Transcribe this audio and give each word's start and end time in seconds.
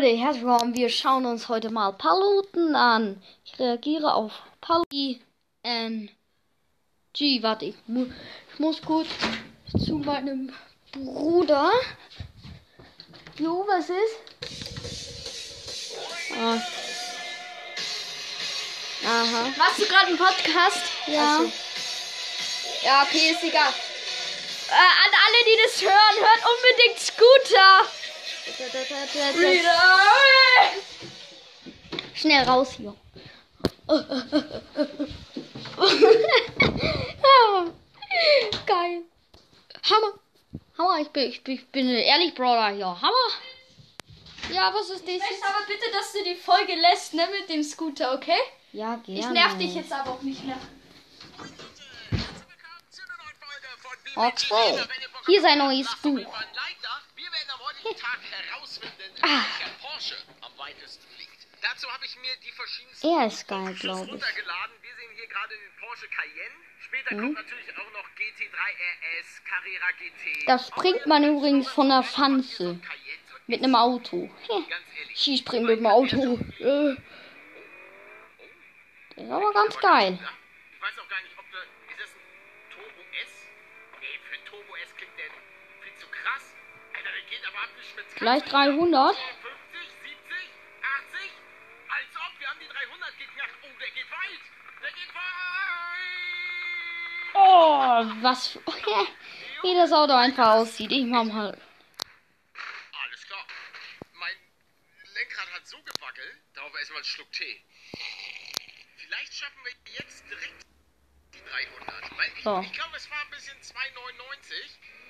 Leute, 0.00 0.16
herzlich 0.16 0.44
willkommen. 0.46 0.74
Wir 0.74 0.88
schauen 0.88 1.26
uns 1.26 1.50
heute 1.50 1.68
mal 1.68 1.92
Paluten 1.92 2.74
an. 2.74 3.22
Ich 3.44 3.58
reagiere 3.58 4.14
auf 4.14 4.32
Paluti 4.62 5.20
G. 7.12 7.42
Warte, 7.42 7.66
ich, 7.66 7.74
mu 7.86 8.06
ich 8.50 8.58
muss 8.58 8.80
kurz 8.80 9.08
zu 9.84 9.98
meinem 9.98 10.54
Bruder. 10.92 11.70
Jo, 13.36 13.66
was 13.68 13.90
ist? 13.90 14.16
Ah. 16.34 16.58
Aha. 19.06 19.52
Machst 19.58 19.80
du 19.80 19.84
gerade 19.84 20.06
einen 20.06 20.16
Podcast? 20.16 20.82
Ja. 21.08 21.40
So. 21.40 21.52
Ja, 22.86 23.02
okay, 23.02 23.32
ist 23.32 23.44
egal. 23.44 23.68
Äh, 23.68 24.72
an 24.72 25.12
alle, 25.26 25.44
die 25.44 25.58
das 25.62 25.82
hören, 25.82 26.16
hört 26.20 26.42
unbedingt 26.56 26.98
Scooter. 27.00 27.99
Schnell 32.14 32.44
raus 32.44 32.72
hier. 32.76 32.94
Geil. 38.66 39.02
Hammer. 39.90 40.12
Hammer, 40.78 40.98
ich 41.00 41.08
bin, 41.08 41.28
ich 41.30 41.42
bin, 41.42 41.54
ich 41.56 41.66
bin 41.68 41.88
ehrlich, 41.88 42.34
Brawler 42.34 42.70
hier. 42.74 42.86
Hammer. 42.86 43.28
Ja, 44.52 44.72
was 44.74 44.90
ist 44.90 45.06
Ich 45.08 45.18
das? 45.18 45.30
möchte 45.30 45.46
aber 45.46 45.64
bitte, 45.66 45.90
dass 45.92 46.12
du 46.12 46.24
die 46.24 46.34
Folge 46.36 46.74
lässt, 46.74 47.14
ne, 47.14 47.26
mit 47.40 47.48
dem 47.48 47.62
Scooter, 47.62 48.14
okay? 48.14 48.38
Ja, 48.72 48.96
gerne. 48.96 49.20
Ich 49.20 49.28
nerv 49.28 49.58
dich 49.58 49.74
jetzt 49.74 49.92
aber 49.92 50.10
auch 50.12 50.22
nicht 50.22 50.44
mehr. 50.44 50.58
Oxford. 54.16 54.58
Oh, 54.58 55.26
Hier 55.26 55.38
ist 55.38 55.44
ein 55.44 55.58
neues 55.58 55.94
Buch. 56.02 56.26
Tag 58.00 58.18
herausfinden, 58.30 59.12
Ah. 59.22 59.44
welcher 59.44 59.72
Porsche 59.80 60.16
am 60.40 60.56
weitesten 60.58 61.06
fliegt. 61.14 61.46
Dazu 61.62 61.90
habe 61.92 62.04
ich 62.06 62.16
mir 62.16 62.34
die 62.44 62.52
verschiedensten 62.52 63.06
Er 63.08 63.26
ist 63.26 63.46
geil, 63.46 63.58
Fotos 63.66 63.80
glaub 63.80 64.04
ich. 64.06 64.12
runtergeladen. 64.12 64.74
Wir 64.82 64.94
sehen 64.96 65.10
hier 65.16 65.26
gerade 65.28 65.54
den 65.54 65.72
Porsche 65.78 66.08
Cayenne. 66.08 66.54
Später 66.80 67.14
Mhm. 67.14 67.20
kommt 67.20 67.34
natürlich 67.34 67.70
auch 67.78 67.92
noch 67.92 68.08
GT3 68.16 68.58
RS, 68.58 69.42
Carrera 69.44 69.90
GT. 69.98 70.46
Da 70.46 70.58
springt 70.58 71.06
man 71.06 71.24
übrigens 71.24 71.68
von 71.68 71.88
der 71.88 72.02
Schanze. 72.02 72.80
Mit 73.46 73.62
einem 73.62 73.74
Auto. 73.74 74.30
Ehrlich, 74.48 75.18
Sie 75.18 75.36
springt 75.36 75.66
mit 75.66 75.78
dem 75.80 75.86
Auto. 75.86 76.38
Äh. 76.60 76.96
Das 79.16 79.24
ist 79.26 79.30
aber 79.30 79.52
ganz 79.52 79.76
geil. 79.78 80.18
Ich 80.74 80.80
weiß 80.82 80.98
auch 80.98 81.08
gar 81.08 81.20
nicht, 81.22 81.34
300 92.68 93.18
geknackt. 93.18 93.54
Oh, 93.62 93.78
der 93.78 93.90
geht 93.90 94.10
weit. 94.10 94.40
Der 94.82 94.92
geht 94.92 95.14
weit. 95.14 95.24
Oh, 97.34 98.22
was. 98.22 98.58
Wie 99.62 99.74
das 99.74 99.92
Auto 99.92 100.14
einfach 100.14 100.54
aussieht. 100.54 100.90
Ich 100.90 101.04
mach 101.04 101.24
mal. 101.24 101.60
Alles 103.04 103.26
klar. 103.26 103.46
Mein 104.14 104.34
Lenkrad 105.14 105.52
hat 105.52 105.66
so 105.66 105.76
gewackelt. 105.82 106.36
Darauf 106.54 106.74
erstmal 106.74 106.98
einen 106.98 107.04
Schluck 107.04 107.30
Tee. 107.32 107.62
Vielleicht 108.96 109.34
schaffen 109.34 109.58
wir 109.64 109.72
jetzt 109.94 110.24
direkt 110.30 110.66
die 111.34 111.42
300. 111.42 112.16
Weil 112.16 112.32
ich, 112.36 112.42
So. 112.42 112.60
ich 112.60 112.72
glaube, 112.72 112.96
es 112.96 113.10
war 113.10 113.20
ein 113.20 113.30
bisschen 113.30 113.58
2,99. 113.60 113.74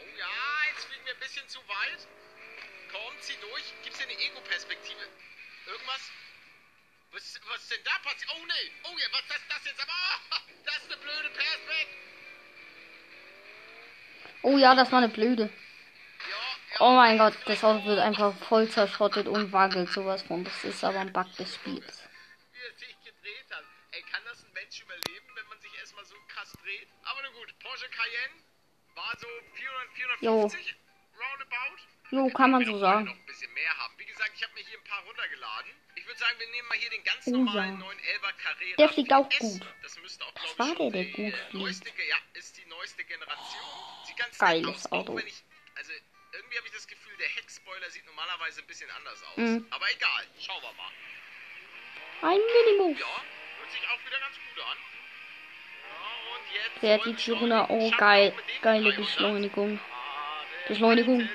Oh 0.01 0.07
ja, 0.19 0.27
jetzt 0.73 0.85
fliegen 0.87 1.05
wir 1.05 1.15
ein 1.15 1.21
bisschen 1.21 1.49
zu 1.49 1.61
weit. 1.69 2.09
Komm, 2.91 3.15
zieh 3.21 3.37
durch. 3.41 3.65
Gibt's 3.85 3.99
hier 3.99 4.09
eine 4.09 4.19
Ego-Perspektive? 4.19 5.09
Irgendwas? 5.67 6.11
Was, 7.13 7.41
was 7.49 7.63
ist 7.63 7.71
denn 7.71 7.85
da 7.85 7.99
passiert? 8.03 8.31
Oh 8.35 8.45
nee. 8.47 8.73
Oh 8.85 8.99
ja, 8.99 9.07
was 9.13 9.37
ist 9.37 9.47
das 9.49 9.65
jetzt? 9.65 9.81
Aber 9.81 9.93
oh, 9.93 10.37
das 10.65 10.77
ist 10.77 10.93
eine 10.93 10.97
blöde 10.97 11.31
Perspektive. 11.31 12.11
Oh 14.43 14.57
ja, 14.59 14.75
das 14.75 14.91
war 14.91 14.99
eine 14.99 15.09
blöde. 15.09 15.51
Oh 16.79 16.93
mein 16.93 17.19
Gott, 17.19 17.35
das 17.47 17.63
Auto 17.65 17.85
wird 17.85 17.99
einfach 17.99 18.35
voll 18.49 18.69
zerschrottet 18.69 19.27
und 19.27 19.53
wackelt 19.53 19.91
sowas 19.91 20.23
von. 20.23 20.45
Das 20.45 20.65
ist 20.65 20.83
aber 20.85 21.01
ein 21.01 21.13
Bug 21.13 21.27
des 21.37 21.55
Spiels. 21.57 22.09
wie 22.53 22.61
er 22.61 22.73
sich 22.79 22.97
gedreht 23.05 23.47
hat. 23.51 23.65
Ey, 23.91 24.03
kann 24.03 24.23
das 24.25 24.43
ein 24.45 24.53
Mensch 24.53 24.81
überleben, 24.81 25.27
wenn 25.35 25.47
man 25.49 25.61
sich 25.61 25.75
erstmal 25.79 26.05
so 26.05 26.15
krass 26.29 26.53
dreht? 26.63 26.89
Aber 27.05 27.23
nun 27.23 27.35
gut, 27.35 27.59
Porsche 27.59 27.89
Cayenne 27.91 28.43
war 28.95 29.13
so 29.19 29.27
400, 29.55 30.23
Jo. 30.23 30.49
450 30.49 30.77
roundabout. 31.19 32.00
Jo, 32.11 32.29
kann 32.31 32.51
man 32.51 32.65
so 32.65 32.79
sagen. 32.79 33.05
noch 33.05 33.15
ein 33.15 33.27
bisschen 33.27 33.53
mehr 33.55 33.77
haben. 33.79 33.95
Wie 33.99 34.05
gesagt, 34.05 34.31
ich 34.35 34.43
habe 34.43 34.53
mir 34.55 34.65
hier 34.65 34.79
ein 34.79 34.85
paar 34.85 35.03
runtergeladen. 35.05 35.71
Ich 35.95 36.07
würde 36.07 36.19
sagen, 36.19 36.39
wir 36.39 36.49
nehmen 36.49 36.69
mal 36.69 36.79
hier 36.79 36.91
den 36.91 37.05
ganz 37.05 37.27
Oh 37.27 37.31
normalen 37.31 37.81
ja. 37.81 37.87
911er 37.87 38.33
Carrera. 38.43 38.77
Der 38.79 38.89
fliegt 38.89 39.13
auch 39.13 39.29
gut. 39.39 39.61
Das 39.83 39.99
müsste 40.01 40.25
auch, 40.25 40.33
Was 40.35 40.59
war 40.59 40.75
der, 40.77 40.91
der 40.91 41.05
gut 41.05 41.35
äh, 41.35 41.51
fliegt? 41.51 41.87
ja, 42.09 42.17
ist 42.35 42.57
die 42.59 42.67
neueste 42.67 43.05
Generation. 43.05 43.63
Sieht 44.07 44.17
ganz 44.17 44.39
Geiles 44.39 44.69
aus, 44.87 44.93
Auto. 44.93 45.19
Ich, 45.19 45.43
also 45.77 45.93
irgendwie 46.33 46.57
habe 46.59 46.67
ich 46.67 46.73
das 46.73 46.87
Gefühl, 46.87 47.17
der 47.19 47.29
Heckspoiler 47.29 47.91
sieht 47.91 48.05
normalerweise 48.07 48.61
ein 48.61 48.67
bisschen 48.67 48.91
anders 48.91 49.23
aus. 49.23 49.37
Mhm. 49.37 49.67
Aber 49.71 49.87
egal, 49.93 50.27
schauen 50.41 50.63
wir 50.63 50.73
mal. 50.73 50.91
Ein 52.35 52.41
Minimum. 52.67 52.99
Ja, 52.99 53.07
hört 53.59 53.71
sich 53.73 53.81
auch 53.89 54.07
wieder 54.07 54.19
ganz 54.19 54.37
gut 54.37 54.65
an. 54.65 54.79
Ja, 55.89 56.35
und 56.35 56.55
jetzt 56.55 56.83
Der 56.83 56.95
hat 56.95 57.05
die 57.07 57.15
Tür 57.15 57.37
runter. 57.39 57.63
beschleunigen. 57.63 57.87
Oh, 57.87 57.91
Schaffen 57.91 57.99
geil. 57.99 58.35
Geile 58.63 58.83
300. 58.91 58.97
Beschleunigung. 58.97 59.81
Ah, 59.91 60.45
Beschleunigung. 60.69 61.29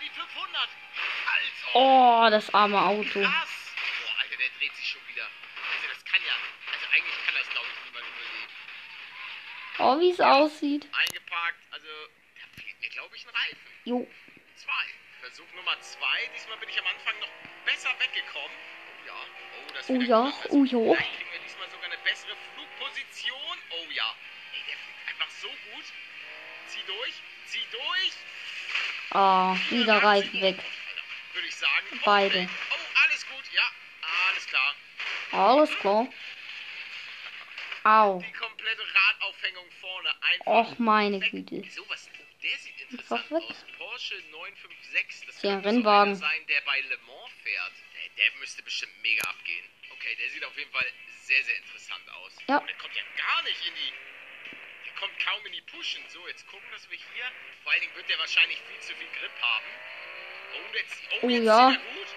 Die 0.00 0.10
500. 0.10 0.68
Also. 1.26 1.78
Oh, 1.78 2.28
das 2.30 2.52
arme 2.54 2.80
Auto. 2.80 3.20
Krass. 3.20 3.48
Boah, 4.04 4.20
Alter, 4.20 4.36
der 4.36 4.48
dreht 4.58 4.74
sich 4.76 4.88
schon 4.88 5.00
wieder. 5.08 5.24
Also, 5.24 5.88
das 5.88 6.04
kann 6.04 6.20
ja. 6.24 6.36
Also, 6.72 6.86
eigentlich 6.92 7.18
kann 7.24 7.34
das, 7.36 7.48
glaube 7.50 7.66
ich, 7.68 7.84
niemand 7.84 8.06
überleben. 8.08 8.52
Oh, 9.78 10.00
wie 10.00 10.10
es 10.10 10.20
aussieht. 10.20 10.88
Eingeparkt. 10.92 11.60
Also, 11.70 11.86
da 11.86 12.60
fehlt 12.60 12.80
mir, 12.80 12.90
glaube 12.90 13.16
ich, 13.16 13.24
ein 13.26 13.30
Reifen. 13.30 13.70
Jo. 13.84 14.08
Zwei. 14.56 14.86
Versuch 15.20 15.52
Nummer 15.54 15.78
zwei. 15.80 16.30
Diesmal 16.34 16.56
bin 16.58 16.68
ich 16.68 16.78
am 16.78 16.86
Anfang 16.86 17.18
noch 17.20 17.32
besser 17.64 17.90
weggekommen. 18.00 18.56
Oh 18.56 19.06
ja. 19.06 19.20
Oh, 19.20 19.72
das 19.74 19.90
Oh 19.90 20.00
ja, 20.00 20.20
gut. 20.20 20.34
Also, 20.34 20.56
oh 20.56 20.64
ja. 20.64 20.96
Vielleicht 20.96 21.16
kriegen 21.16 21.32
wir 21.32 21.40
diesmal 21.40 21.70
sogar 21.70 21.86
eine 21.86 21.98
bessere 21.98 22.36
Flugposition. 22.54 23.56
Oh 23.70 23.90
ja. 23.92 24.14
Ey, 24.52 24.64
der 24.66 24.76
fliegt 24.76 24.99
so 25.40 25.48
gut. 25.48 25.84
Zieh 26.68 26.82
durch. 26.86 27.14
Zieh 27.46 27.66
durch. 27.70 28.12
Ah, 29.12 29.56
wieder 29.70 30.02
Reifen 30.02 30.40
weg. 30.40 30.58
Würde 31.32 31.48
ich 31.48 31.56
sagen. 31.56 31.86
Oh, 31.92 31.98
Beide. 32.04 32.48
Oh, 32.70 33.02
alles 33.04 33.26
gut. 33.26 33.44
Ja. 33.52 33.62
Alles 34.28 34.46
klar. 34.46 34.74
Alles 35.32 35.76
klar. 35.78 36.08
Au. 37.84 38.20
Die 38.20 38.32
komplette 38.32 38.82
Radaufhängung 38.82 39.70
vorne 39.80 40.10
einfach. 40.22 40.46
Och, 40.46 40.78
meine 40.78 41.20
weg. 41.20 41.30
Güte. 41.30 41.70
Sowas. 41.70 42.08
Oh, 42.12 42.24
der 42.42 42.58
sieht 42.58 42.80
interessant 42.80 43.30
weg. 43.30 43.42
aus. 43.48 43.64
Porsche 43.78 44.14
956. 44.30 45.26
Das 45.26 45.40
so 45.40 45.48
Rennwagen. 45.48 46.14
sein, 46.14 46.46
der 46.48 46.60
bei 46.62 46.80
Le 46.80 46.98
Mans 46.98 47.32
fährt. 47.42 47.72
Der, 47.94 48.24
der 48.24 48.38
müsste 48.38 48.62
bestimmt 48.62 48.92
mega 49.02 49.22
abgehen. 49.28 49.64
Okay, 49.92 50.14
der 50.16 50.28
sieht 50.30 50.44
auf 50.44 50.56
jeden 50.56 50.70
Fall 50.72 50.86
sehr, 51.22 51.42
sehr 51.44 51.56
interessant 51.56 52.08
aus. 52.10 52.36
Ja. 52.48 52.60
Oh, 52.62 52.66
der 52.66 52.76
kommt 52.76 52.94
ja 52.94 53.02
gar 53.16 53.42
nicht 53.44 53.66
in 53.66 53.74
die. 53.74 53.92
Der 55.00 55.08
kommt 55.08 55.24
kaum 55.24 55.46
in 55.46 55.52
die 55.52 55.62
Pushen. 55.62 56.02
So, 56.08 56.28
jetzt 56.28 56.46
gucken, 56.46 56.68
dass 56.72 56.90
wir 56.90 56.98
hier. 56.98 57.24
Vor 57.62 57.72
allen 57.72 57.80
Dingen 57.80 57.94
wird 57.96 58.08
der 58.10 58.18
wahrscheinlich 58.18 58.58
viel 58.68 58.80
zu 58.80 58.94
viel 58.96 59.08
Grip 59.18 59.32
haben. 59.40 59.64
Oh, 60.52 60.72
der 60.74 60.86
zieht. 60.88 61.08
Oh, 61.10 61.18
Oh, 61.22 61.28
jetzt 61.30 61.44
ja. 61.44 61.70
zieht 61.70 61.80
er 61.80 61.94
gut. 61.94 62.08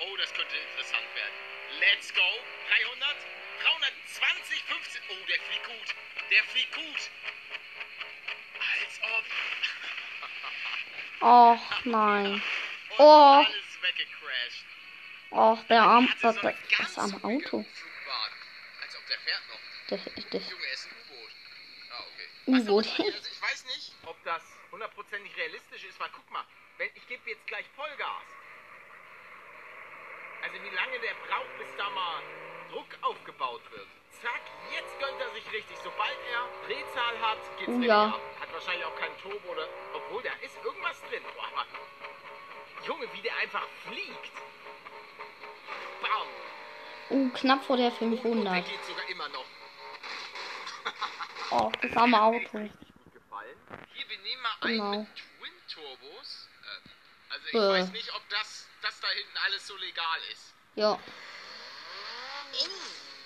Oh, 0.00 0.16
das 0.16 0.34
könnte 0.34 0.56
interessant 0.56 1.06
werden. 1.14 1.34
Let's 1.78 2.12
go. 2.12 2.20
300, 2.68 3.16
320, 3.62 4.62
15. 4.64 5.02
Oh, 5.08 5.26
der 5.28 5.40
fliegt 5.40 5.66
gut. 5.66 5.94
Der 6.30 6.44
fliegt 6.44 6.74
gut. 6.74 7.10
Als 8.74 9.00
ob. 9.02 9.24
Och, 11.22 11.84
nein. 11.84 12.42
Oh. 12.98 13.46
Och, 15.30 15.64
der 15.68 15.80
arme. 15.80 16.08
Das, 16.20 16.34
so 16.34 16.42
das 16.42 16.98
arme 16.98 17.16
ruhige 17.22 17.46
Auto. 17.46 17.64
Als 18.82 18.96
ob 18.96 19.06
der 19.06 19.18
U-Boot. 22.46 22.86
Ah, 22.86 22.96
du, 22.96 23.04
also 23.04 23.28
ich 23.30 23.42
weiß 23.42 23.64
nicht, 23.66 23.92
ob 24.06 24.16
das 24.24 24.42
hundertprozentig 24.70 25.36
realistisch 25.36 25.84
ist, 25.84 25.98
weil 26.00 26.10
guck 26.14 26.28
mal, 26.30 26.44
wenn, 26.78 26.90
ich 26.94 27.06
gebe 27.06 27.30
jetzt 27.30 27.46
gleich 27.46 27.66
Vollgas. 27.76 28.26
Also 30.42 30.54
wie 30.62 30.74
lange 30.74 30.98
der 30.98 31.14
braucht, 31.28 31.58
bis 31.58 31.68
da 31.78 31.88
mal 31.90 32.22
Druck 32.70 32.88
aufgebaut 33.02 33.62
wird. 33.70 33.86
Zack, 34.20 34.42
jetzt 34.72 34.98
gönnt 34.98 35.20
er 35.20 35.30
sich 35.34 35.46
richtig. 35.52 35.76
Sobald 35.82 36.18
er 36.32 36.48
Drehzahl 36.66 37.20
hat, 37.20 37.38
geht's 37.58 37.68
richtig 37.70 37.88
ja. 37.88 38.06
ab. 38.06 38.20
Hat 38.40 38.52
wahrscheinlich 38.52 38.84
auch 38.84 38.96
keinen 38.96 39.16
Turbo 39.18 39.48
oder. 39.52 39.68
Obwohl, 39.94 40.22
da 40.22 40.32
ist 40.44 40.56
irgendwas 40.64 41.00
drin. 41.08 41.22
Boah, 41.36 41.66
Junge, 42.86 43.06
wie 43.12 43.20
der 43.20 43.36
einfach 43.36 43.66
fliegt. 43.86 44.32
Bam. 46.02 46.28
Uh, 47.10 47.30
knapp 47.30 47.64
vor 47.64 47.76
der 47.76 47.92
Und 48.00 48.44
der 48.44 48.64
Oh, 51.54 51.70
das 51.82 51.94
arme 51.96 52.20
Auto. 52.20 52.58
Hier, 52.60 54.08
wir 54.08 54.18
nehmen 54.18 54.42
mal 54.42 54.56
Genau. 54.62 54.90
einen 54.92 55.00
mit 55.02 55.16
Twin 55.16 55.52
Turbos. 55.68 56.48
Äh, 56.62 57.34
also 57.34 57.46
ich 57.46 57.52
Bäh. 57.52 57.58
weiß 57.82 57.90
nicht, 57.92 58.14
ob 58.14 58.26
das, 58.30 58.66
das 58.80 58.98
da 59.00 59.08
hinten 59.08 59.36
alles 59.44 59.66
so 59.66 59.76
legal 59.76 60.18
ist. 60.32 60.54
Ja. 60.76 60.92
Oh, 60.92 60.98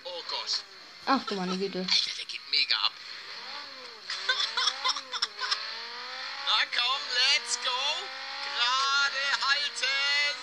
oh 0.04 0.22
Gott. 0.28 0.64
Ach 1.06 1.24
du 1.26 1.34
meine 1.36 1.56
Güte. 1.56 1.78
Alter, 1.78 2.16
der 2.16 2.24
geht 2.24 2.40
mega 2.50 2.76
ab. 2.78 2.92
Na 6.46 6.64
komm, 6.74 7.02
let's 7.14 7.58
go. 7.62 7.70
Gerade 8.56 9.22
halten. 9.46 10.36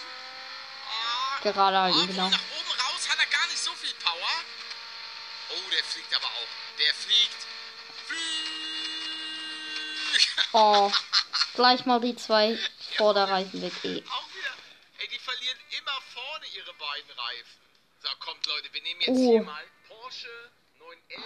Ah, 0.88 1.40
Gerade 1.42 1.78
halten, 1.82 1.98
obwohl, 2.00 2.08
genau. 2.16 2.30
Oh. 10.54 10.92
Gleich 11.56 11.86
mal 11.86 12.00
die 12.00 12.16
zwei 12.16 12.58
Vorderreifen 12.98 13.62
weg. 13.62 13.74
Eh. 13.84 13.88
Ey, 13.98 15.08
die 15.10 15.20
verlieren 15.20 15.58
immer 15.78 16.00
vorne 16.14 16.46
ihre 16.56 16.74
beiden 16.74 17.12
Reifen. 17.12 17.60
So, 18.02 18.10
kommt 18.20 18.46
Leute, 18.46 18.74
wir 18.74 18.82
nehmen 18.82 19.02
jetzt 19.02 19.10
Oh. 19.18 19.32
hier 19.32 19.42
mal 19.44 19.64
Porsche 19.88 20.52
911 20.80 21.24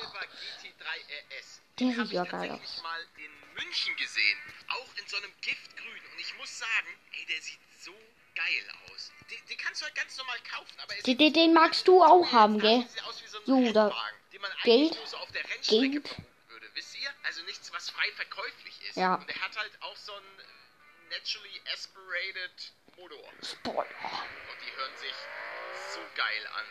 GT3 0.61 1.37
RS. 1.37 1.61
Der 1.79 1.87
Den 1.87 1.97
hab 1.97 2.05
sieht 2.07 2.13
ja 2.15 2.23
ich 2.23 2.29
geil 2.29 2.51
aus. 2.51 2.81
mal 2.83 3.05
in 3.17 3.53
München 3.55 3.95
gesehen. 3.97 4.37
Auch 4.69 4.87
in 4.97 5.07
so 5.07 5.17
einem 5.17 5.31
Giftgrün. 5.41 6.01
Und 6.13 6.19
ich 6.19 6.33
muss 6.37 6.57
sagen, 6.59 6.87
ey, 7.19 7.25
der 7.25 7.41
sieht 7.41 7.59
so 7.83 7.93
geil 8.35 8.69
aus. 8.91 9.11
Den, 9.29 9.37
den 9.49 9.57
kannst 9.57 9.81
du 9.81 9.85
halt 9.85 9.95
ganz 9.95 10.17
normal 10.17 10.37
kaufen, 10.51 10.79
aber 10.83 10.95
er 10.95 11.03
Den, 11.03 11.17
den, 11.17 11.33
den 11.33 11.53
magst 11.53 11.87
du 11.87 12.03
auch 12.03 12.31
haben, 12.31 12.59
gell? 12.59 12.85
so 13.27 13.37
ein 13.39 13.45
So, 13.45 13.73
da- 13.73 13.87
Rennwagen, 13.87 14.17
den 14.33 14.41
man 14.41 14.51
eigentlich 14.51 14.91
Geld, 14.91 14.97
der 15.33 15.43
Geld. 15.89 16.15
Also 17.27 17.43
nichts, 17.43 17.73
was 17.73 17.89
frei 17.89 18.09
verkäuflich 18.13 18.81
ist. 18.87 18.95
Ja. 18.95 19.15
Und 19.15 19.29
er 19.29 19.41
hat 19.41 19.57
halt 19.57 19.71
auch 19.81 19.97
so 19.97 20.13
einen 20.13 20.41
naturally 21.09 21.61
aspirated 21.73 22.71
Motor. 22.95 23.21
Spoiler. 23.43 23.83
Und 23.83 24.61
die 24.65 24.71
hören 24.77 24.95
sich 24.95 25.13
so 25.93 25.99
geil 26.15 26.47
an. 26.55 26.65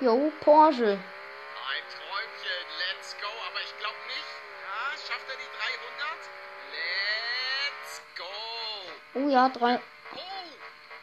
Jo, 0.00 0.32
Porsche. 0.40 0.92
Ein 0.92 1.84
Träumchen, 1.92 2.66
let's 2.88 3.14
go. 3.20 3.28
Aber 3.50 3.60
ich 3.60 3.78
glaube 3.78 3.98
nicht. 4.06 4.32
Ja, 4.64 4.96
schafft 4.96 5.28
er 5.28 5.36
die 5.36 5.50
300? 5.58 6.30
Let's 6.72 8.02
go. 8.16 8.32
Oh 9.14 9.28
ja, 9.28 9.48
drei. 9.50 9.76
Oh, 10.14 10.48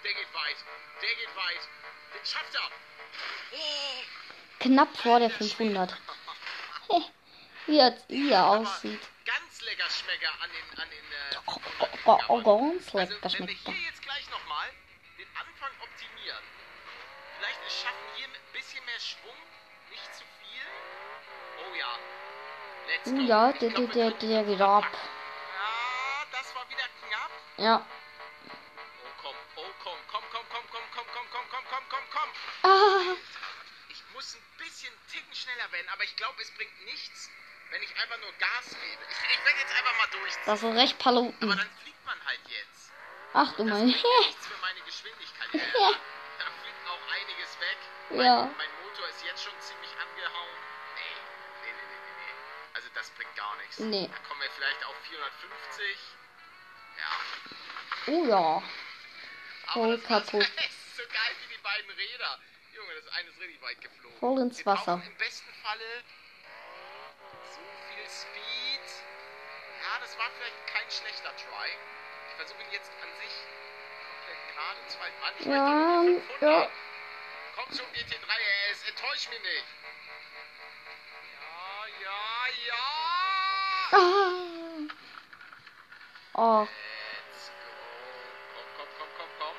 der 0.04 0.14
geht 0.14 0.34
weit. 0.34 0.58
Der 1.00 1.16
geht 1.16 1.36
weit. 1.36 1.70
Den 2.16 2.26
schafft 2.26 2.56
er. 2.56 2.72
Oh, 3.54 4.04
Knapp 4.60 4.98
vor 4.98 5.20
der 5.20 5.30
500. 5.30 5.96
Wie 7.68 7.78
er, 7.80 7.96
wie 8.08 8.32
er 8.32 8.48
aussieht. 8.48 9.02
Ganz 9.26 9.62
lecker 9.62 9.90
Schmecker 9.90 10.32
an 10.42 10.50
den. 10.50 10.80
An 10.80 10.90
den 10.90 11.12
äh, 11.12 11.36
ganz 11.36 12.94
lecker 12.94 13.08
Schmecker. 13.08 13.24
Also, 13.24 13.40
wenn 13.40 13.48
wir 13.48 13.56
hier 13.56 13.90
jetzt 13.90 14.02
gleich 14.02 14.30
nochmal 14.30 14.70
den 15.18 15.28
Anfang 15.38 15.72
optimieren, 15.82 16.44
vielleicht 17.38 17.60
schaffen 17.72 18.08
hier 18.16 18.28
ein 18.28 18.54
bisschen 18.54 18.84
mehr 18.86 19.00
Schwung, 19.00 19.38
nicht 19.90 20.16
zu 20.16 20.24
viel. 20.42 20.68
Oh 21.60 21.76
ja. 21.76 22.00
Let's 22.88 23.12
go. 23.12 23.18
Ja, 23.18 23.52
der, 23.54 23.70
der, 23.70 23.88
der, 23.88 24.12
der 24.12 24.44
geht 24.44 24.62
ab. 24.62 24.86
Ja, 24.92 26.26
das 26.32 26.56
war 26.56 26.68
wieder 26.70 26.88
knapp. 27.08 27.32
Ja. 27.58 27.86
Ich 33.90 34.04
muss 34.14 34.36
ein 34.36 34.44
bisschen 34.58 34.94
ticken 35.12 35.36
schneller 35.36 35.72
werden, 35.72 35.90
aber 35.90 36.04
ich 36.04 36.16
glaube, 36.16 36.42
es 36.42 36.52
bringt 36.52 36.86
nichts, 36.86 37.30
wenn 37.72 37.82
ich 37.84 37.96
einfach 38.00 38.18
nur 38.20 38.32
Gas 38.34 38.70
gebe. 38.70 39.04
Ich, 39.10 39.18
ich 39.40 39.46
werde 39.46 39.60
jetzt 39.60 39.74
einfach 39.76 39.98
mal 39.98 40.08
durchziehen. 40.12 40.44
das 40.46 40.64
ist 40.64 40.76
recht 40.76 40.94
Aber 40.96 41.04
Paluten. 41.04 41.50
dann 41.50 41.70
fliegt 41.82 42.06
man 42.06 42.26
halt 42.26 42.42
jetzt. 42.48 42.92
Ach 43.34 43.52
du 43.56 43.64
Das 43.66 43.80
bringt 43.80 43.96
nichts 44.20 44.48
für 44.48 44.58
meine 44.62 44.82
Geschwindigkeit. 44.82 45.50
Ja. 45.54 45.90
Da 46.40 46.46
fliegt 46.62 46.84
auch 46.88 47.04
einiges 47.16 47.60
weg. 47.60 47.78
Mein, 48.10 48.26
Ja. 48.26 48.36
mein 48.58 48.72
Motor 48.84 49.08
ist 49.10 49.24
jetzt 49.24 49.44
schon 49.44 49.54
ziemlich 49.62 49.92
angehauen. 49.98 50.58
Nee, 50.96 51.16
nee, 51.64 51.72
nee, 51.72 51.88
nee, 51.96 52.16
nee. 52.20 52.34
Also 52.76 52.88
das 52.94 53.10
bringt 53.12 53.36
gar 53.36 53.56
nichts. 53.58 53.80
Nee. 53.80 54.08
Da 54.12 54.18
kommen 54.28 54.42
wir 54.42 54.50
vielleicht 54.52 54.84
auf 54.86 54.96
450. 55.08 55.98
Ja. 56.98 57.12
Oh 58.08 58.26
ja. 58.28 58.64
Aber 59.68 59.74
Voll 59.74 59.98
das 59.98 60.06
kaputt. 60.08 60.44
Das 60.58 60.66
ist 60.66 60.98
so 60.98 61.04
geil 61.08 61.34
wie 61.48 61.56
die 61.56 61.62
beiden 61.62 61.90
Räder. 61.92 62.40
Junge, 62.76 62.94
das 62.96 63.08
eine 63.14 63.30
ist 63.30 63.40
richtig 63.40 63.62
weit 63.62 63.80
geflogen. 63.82 64.20
Voll 64.20 64.40
ins 64.42 64.66
Wasser. 64.66 65.02
Im 65.06 65.16
besten 65.18 65.54
Falle 65.64 66.04
Speed. 68.12 68.88
Ja, 69.82 70.00
das 70.02 70.18
war 70.18 70.30
vielleicht 70.38 70.68
kein 70.68 70.92
schlechter 70.92 71.34
Try. 71.38 71.70
Ich 72.30 72.36
versuche 72.36 72.62
ihn 72.64 72.72
jetzt 72.72 72.92
an 73.02 73.10
sich 73.22 73.34
komplett 74.08 74.42
gerade 74.54 74.88
zu 74.88 75.00
halten. 75.00 75.20
Mann, 75.22 75.34
ich 75.40 75.46
Ja, 75.46 75.54
möchte 75.64 76.12
nur 76.12 76.22
500. 76.40 76.42
ja. 76.42 76.72
Komm 77.56 77.78
schon, 77.78 77.86
GT3 77.94 78.28
RS, 78.72 78.84
enttäusch 78.90 79.30
mich 79.30 79.42
nicht. 79.42 79.66
Ja, 81.42 81.86
ja, 82.02 82.48
ja. 82.68 82.86
Ah. 83.94 83.98
Oh, 86.34 86.68
Let's 86.68 87.48
go. 87.50 87.72
Komm, 88.56 88.68
komm, 88.78 88.88
komm, 88.98 89.10
komm, 89.18 89.30
komm. 89.40 89.56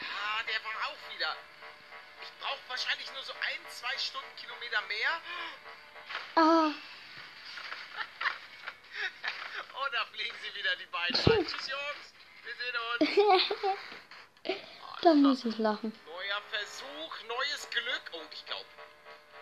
Ah, 0.00 0.42
der 0.44 0.64
war 0.64 0.88
auch 0.88 1.02
wieder. 1.14 1.36
Ich 2.22 2.32
brauche 2.40 2.68
wahrscheinlich 2.68 3.12
nur 3.12 3.22
so 3.24 3.32
ein, 3.32 3.66
zwei 3.70 3.98
Stundenkilometer 3.98 4.82
mehr. 4.82 5.20
ah. 6.36 6.70
Und 10.30 10.36
fliegen 10.36 10.36
sie 10.42 10.58
wieder, 10.58 10.76
die 10.76 10.86
beiden. 10.86 11.16
rein. 11.32 11.46
Tschüss, 11.46 11.68
Jungs. 11.68 12.12
Wir 12.44 12.54
sehen 12.54 13.36
uns. 14.46 14.58
da 15.02 15.14
muss 15.14 15.44
ich 15.44 15.58
lachen. 15.58 15.92
Neuer 16.06 16.42
Versuch, 16.50 17.22
neues 17.28 17.68
Glück. 17.70 18.02
Oh, 18.12 18.20
ich 18.32 18.44
glaube. 18.46 18.64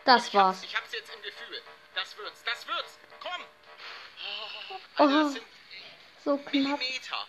Das 0.05 0.33
war's. 0.35 0.63
Ich 0.63 0.77
hab's 0.77 0.93
jetzt 0.93 1.13
im 1.15 1.23
Gefühl. 1.23 1.63
Das 1.95 2.17
wird's, 2.19 2.43
das 2.45 2.67
wird's. 2.69 2.99
Komm. 3.21 3.43
Oh, 3.43 4.75
Oh. 4.99 5.03
also 5.03 5.23
das 5.25 5.33
sind 5.33 5.47
So 6.25 6.37
knapp. 6.39 6.53
Millimeter. 6.53 7.27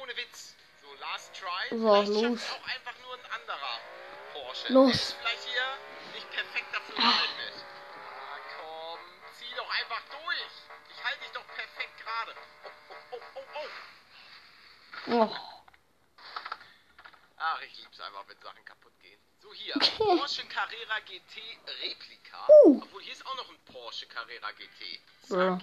Ohne 0.00 0.16
Witz. 0.16 0.54
So, 0.82 0.88
last 1.00 1.34
try. 1.34 1.68
So, 1.70 1.76
vielleicht 1.78 2.08
los. 2.08 2.22
schafft's 2.40 2.52
auch 2.52 2.68
einfach 2.68 2.98
nur 3.02 3.14
ein 3.14 3.26
anderer 3.32 3.80
Porsche. 4.32 4.72
Los. 4.72 5.16
Oh. 15.10 15.36
Ach, 17.38 17.62
ich 17.62 17.78
lieb's 17.78 18.00
einfach, 18.00 18.24
wenn 18.26 18.38
Sachen 18.40 18.64
kaputt 18.64 18.92
gehen. 19.00 19.20
So, 19.40 19.52
hier. 19.54 19.74
Porsche 19.96 20.44
Carrera 20.46 20.98
GT 21.00 21.40
Replika. 21.82 22.46
Uh. 22.64 22.82
Obwohl, 22.82 23.02
hier 23.02 23.12
ist 23.12 23.26
auch 23.26 23.36
noch 23.36 23.48
ein 23.48 23.58
Porsche 23.72 24.06
Carrera 24.06 24.50
GT. 24.52 25.00
Ja. 25.28 25.58
Zack. 25.58 25.62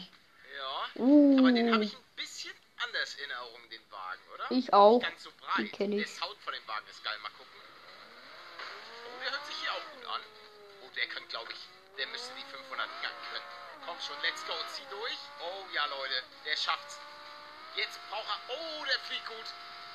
Ja. 0.58 1.02
Uh. 1.02 1.38
Aber 1.40 1.52
den 1.52 1.74
habe 1.74 1.84
ich 1.84 1.94
ein 1.94 2.04
bisschen 2.16 2.54
anders 2.78 3.16
in 3.16 3.30
Erinnerung, 3.30 3.70
den 3.70 3.92
Wagen, 3.92 4.22
oder? 4.34 4.52
Ich 4.52 4.74
auch. 4.74 5.00
Nicht 5.00 5.10
ganz 5.10 5.24
so 5.24 5.32
breit. 5.38 5.58
Den 5.58 5.72
kenn 5.72 5.92
ich. 5.92 6.06
Der 6.06 6.16
Sound 6.16 6.40
von 6.42 6.54
dem 6.54 6.68
Wagen 6.68 6.88
ist 6.88 7.04
geil. 7.04 7.18
Mal 7.22 7.30
gucken. 7.30 7.60
Oh, 9.06 9.20
der 9.22 9.32
hört 9.32 9.46
sich 9.46 9.56
hier 9.56 9.72
auch 9.74 9.86
gut 9.96 10.06
an. 10.06 10.22
Oh, 10.84 10.90
der 10.96 11.08
kann, 11.08 11.28
glaube 11.28 11.52
ich, 11.52 11.60
der 11.98 12.08
müsste 12.08 12.34
die 12.36 12.46
500 12.52 12.88
Gang 13.02 13.16
können. 13.32 13.46
Komm 13.86 14.00
schon, 14.00 14.16
let's 14.24 14.46
go. 14.48 14.54
Zieh 14.74 14.88
durch. 14.90 15.20
Oh, 15.42 15.66
ja, 15.74 15.86
Leute. 15.86 16.24
Der 16.46 16.56
schafft's. 16.56 17.00
Jetzt 17.76 18.00
braucht 18.10 18.26
er... 18.28 18.40
Oh, 18.56 18.86
der 18.86 19.00
fliegt 19.00 19.26
gut. 19.28 19.46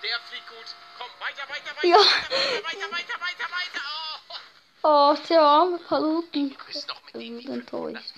Der 0.03 0.21
fliegt 0.21 0.49
gut. 0.49 0.67
Komm, 0.99 1.09
weiter, 1.19 1.49
weiter, 1.49 1.77
weiter, 1.77 1.87
Ja. 1.87 1.97
weiter, 1.99 2.65
weiter, 2.65 2.91
weiter, 2.91 3.21
weiter, 3.21 3.51
weiter. 3.51 3.83
Oh. 4.29 4.37
Oh, 4.83 5.17
der 5.29 5.41
arme 5.43 5.79
Paluten. 5.79 6.51
Wir 6.51 6.65
müssen 6.67 6.89
doch 6.89 7.03
mit 7.05 7.15
dem 7.15 7.21
wird 7.21 7.43
die 7.43 7.47
500 7.49 7.61
enttäuscht. 7.61 8.13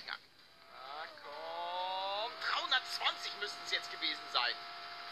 Ah, 0.73 1.05
komm. 1.23 2.31
320 2.69 3.31
müssten 3.39 3.61
es 3.65 3.71
jetzt 3.71 3.91
gewesen 3.91 4.21
sein. 4.31 4.55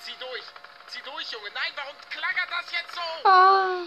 Zieh 0.02 0.16
durch. 0.20 0.44
Zieh 0.88 1.02
durch, 1.04 1.32
Junge. 1.32 1.50
Nein, 1.52 1.72
warum 1.76 1.96
klackert 2.10 2.50
das 2.52 2.72
jetzt 2.72 2.94
so? 2.96 3.28
Ah. 3.30 3.84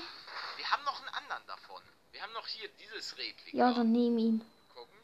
Wir 0.56 0.70
haben 0.70 0.84
noch 0.84 0.98
einen 1.00 1.08
anderen 1.08 1.46
davon. 1.46 1.82
Wir 2.12 2.22
haben 2.22 2.32
noch 2.32 2.46
hier 2.46 2.68
dieses 2.68 3.16
Replika. 3.18 3.56
Ja, 3.56 3.72
dann 3.72 3.92
nehm 3.92 4.18
ihn. 4.18 4.44
Gucken. 4.74 4.98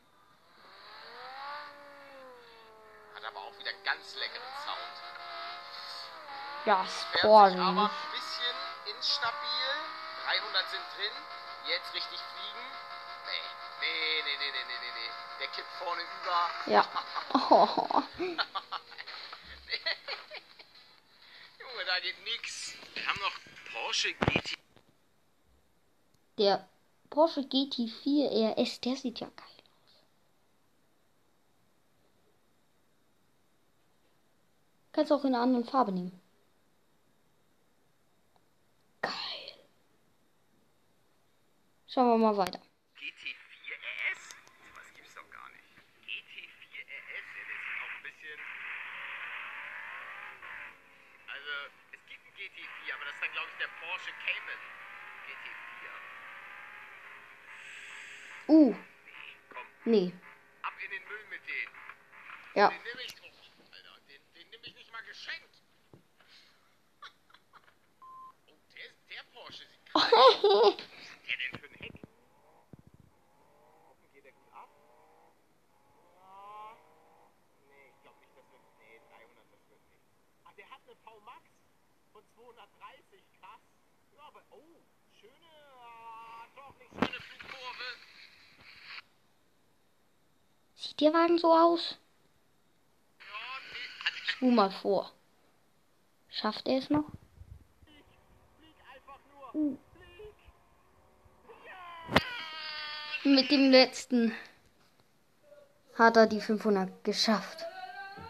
Hat 3.14 3.25
aber 3.25 3.40
auch 3.40 3.59
wieder 3.59 3.73
ganz 3.85 4.14
leckeren 4.14 4.52
Sound. 4.64 5.00
Ja, 6.67 6.87
Sporting. 6.87 7.59
aber 7.61 7.85
ein 7.85 7.90
bisschen 8.12 8.57
instabil. 8.97 9.69
300 10.25 10.71
sind 10.71 10.83
drin. 10.97 11.12
Jetzt 11.67 11.95
richtig 11.95 12.21
fliegen. 12.21 12.64
Nee, 13.26 13.45
nee, 13.81 14.23
nee, 14.25 14.37
nee, 14.38 14.64
nee, 14.69 14.79
nee, 14.81 14.93
nee. 14.97 15.11
Der 15.40 15.49
kippt 15.49 15.73
vorne 15.79 16.02
über. 16.02 16.38
Ja. 16.67 16.85
Oh. 17.50 18.02
Junge, 21.61 21.85
da 21.87 22.00
geht 22.00 22.23
nix. 22.25 22.75
Wir 22.95 23.07
haben 23.07 23.21
noch 23.21 23.33
Porsche 23.73 24.12
GT. 24.14 24.59
Der 26.38 26.69
Porsche 27.09 27.40
GT4 27.40 28.55
RS, 28.55 28.81
der 28.81 28.97
sieht 28.97 29.21
ja 29.21 29.29
geil 29.29 29.47
aus. 29.47 30.05
Kannst 34.93 35.12
auch 35.12 35.25
in 35.25 35.35
einer 35.35 35.43
anderen 35.43 35.64
Farbe 35.64 35.93
nehmen. 35.93 36.21
Geil. 39.02 39.12
Schauen 41.92 42.06
wir 42.09 42.18
mal 42.18 42.37
weiter. 42.37 42.61
GT4 42.99 43.75
RS? 43.75 44.23
Was 44.76 44.94
gibt's 44.94 45.14
doch 45.14 45.28
gar 45.30 45.49
nicht. 45.50 45.64
GT4 46.06 46.87
RS, 46.87 47.26
ja, 47.35 47.42
das 47.50 47.59
ist 47.59 47.78
auch 47.82 47.90
ein 47.97 48.02
bisschen. 48.02 48.38
Also, 51.26 51.50
es 51.92 52.00
gibt 52.06 52.23
einen 52.25 52.37
GT4, 52.37 52.94
aber 52.94 53.04
das 53.06 53.14
ist 53.14 53.23
dann, 53.23 53.32
glaube 53.32 53.49
ich, 53.50 53.56
der 53.59 53.70
Porsche 53.82 54.12
Cayman. 54.25 54.61
GT4. 55.26 55.90
Uh, 58.49 58.75
Nee, 58.75 59.37
komm, 59.52 59.66
nee. 59.85 60.12
ab 60.62 60.75
in 60.85 60.90
den 60.90 61.04
Müll 61.09 61.25
mit 61.30 61.42
denen. 61.49 61.75
Ja. 62.54 62.68
Den 62.68 62.82
nehme 62.82 63.02
ich. 63.02 63.14
Oh, 63.23 63.26
Alter, 63.73 64.00
den, 64.09 64.20
den 64.35 64.50
nehme 64.50 64.66
ich 64.66 64.75
nicht 64.75 64.92
mal 64.92 65.02
geschenkt. 65.02 65.54
Oh, 68.00 68.56
der, 68.75 68.85
ist- 68.87 68.99
der 69.11 69.23
Porsche 69.32 69.64
sieht 69.66 69.85
krass 69.92 70.12
aus. 70.12 70.42
Was 70.42 71.11
hat 71.12 71.26
der 71.28 71.37
denn 71.37 71.61
für 71.61 71.66
ein 71.66 71.75
Heck? 71.75 71.92
Gucken, 73.87 74.12
geht 74.12 74.25
der 74.25 74.32
gut 74.32 74.52
ab? 74.52 74.68
Ja. 76.16 76.76
Nee, 77.68 77.87
ich 77.94 78.00
glaube 78.02 78.18
nicht, 78.21 78.35
das 78.37 78.50
wird. 78.50 78.62
Nee, 78.80 78.99
300, 79.08 79.52
das 79.52 79.62
wird 79.68 79.82
nicht. 79.90 80.04
Ach, 80.44 80.52
V-Max 81.21 81.45
von 82.12 82.23
230, 82.35 83.23
krass. 83.41 83.61
Ja, 84.17 84.23
aber. 84.27 84.43
Oh, 84.50 84.81
schöne. 85.21 85.33
ah, 85.79 86.47
doch 86.57 86.79
nicht 86.79 86.91
schöne 86.93 87.21
Flugkurve. 87.21 87.85
Sieht 90.77 91.00
der 91.00 91.12
Wagen 91.12 91.39
so 91.39 91.53
aus? 91.53 91.99
Ja, 93.19 93.25
nee. 93.73 94.05
Hat, 94.05 94.12
Spul 94.27 94.53
mal 94.53 94.71
vor. 94.71 95.12
Schafft 96.31 96.69
er 96.69 96.79
es 96.79 96.91
noch? 96.91 97.05
Mit 103.25 103.50
dem 103.50 103.71
letzten 103.71 104.35
hat 105.95 106.17
er 106.17 106.27
die 106.27 106.41
500 106.41 107.05
geschafft. 107.05 107.67